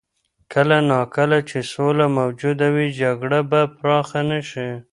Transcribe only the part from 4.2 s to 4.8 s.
نه شي.